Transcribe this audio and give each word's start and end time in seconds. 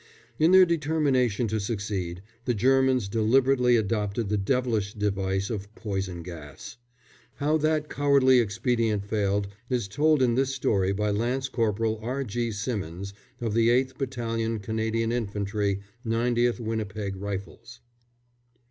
In 0.39 0.49
their 0.49 0.65
determination 0.65 1.47
to 1.49 1.59
succeed, 1.59 2.23
the 2.45 2.55
Germans 2.55 3.07
deliberately 3.07 3.75
adopted 3.77 4.29
the 4.29 4.35
devilish 4.39 4.95
device 4.95 5.51
of 5.51 5.75
poison 5.75 6.23
gas. 6.23 6.77
How 7.35 7.51
even 7.57 7.61
that 7.69 7.87
cowardly 7.87 8.39
expedient 8.39 9.05
failed 9.05 9.47
is 9.69 9.87
told 9.87 10.23
in 10.23 10.33
this 10.33 10.55
story 10.55 10.91
by 10.91 11.11
Lance 11.11 11.49
Corporal 11.49 11.99
R. 12.01 12.23
G. 12.23 12.51
Simmins, 12.51 13.13
of 13.39 13.53
the 13.53 13.69
8th 13.69 13.99
Battalion 13.99 14.57
Canadian 14.57 15.11
Infantry, 15.11 15.81
90th 16.03 16.59
Winnipeg 16.59 17.15
Rifles. 17.15 17.79